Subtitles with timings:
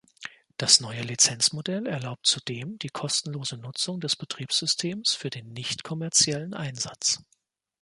[0.57, 7.21] Das neue Lizenzmodell erlaubt zudem die kostenlose Nutzung des Betriebssystems für den nicht-kommerziellen Einsatz.